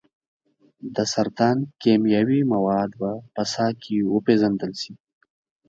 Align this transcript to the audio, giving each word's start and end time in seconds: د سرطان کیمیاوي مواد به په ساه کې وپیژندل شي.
د 0.95 0.97
سرطان 1.13 1.57
کیمیاوي 1.81 2.41
مواد 2.53 2.89
به 2.99 3.11
په 3.33 3.43
ساه 3.53 3.71
کې 3.81 3.95
وپیژندل 4.13 4.71
شي. 4.81 4.93